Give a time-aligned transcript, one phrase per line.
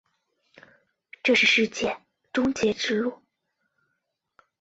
[1.21, 1.95] 这是世界
[2.33, 3.21] 终结之路。